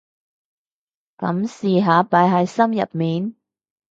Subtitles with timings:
[1.19, 3.35] 噉試下擺喺心入面